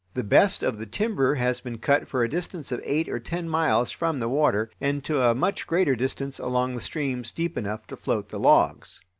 The 0.15 0.23
best 0.23 0.63
of 0.63 0.79
the 0.79 0.87
timber 0.87 1.35
has 1.35 1.61
been 1.61 1.77
cut 1.77 2.07
for 2.07 2.23
a 2.23 2.27
distance 2.27 2.71
of 2.71 2.81
eight 2.83 3.07
or 3.07 3.19
ten 3.19 3.47
miles 3.47 3.91
from 3.91 4.19
the 4.19 4.27
water 4.27 4.71
and 4.81 5.03
to 5.03 5.21
a 5.21 5.35
much 5.35 5.67
greater 5.67 5.95
distance 5.95 6.39
along 6.39 6.73
the 6.73 6.81
streams 6.81 7.31
deep 7.31 7.55
enough 7.55 7.85
to 7.85 7.95
float 7.95 8.29
the 8.29 8.39
logs. 8.39 8.99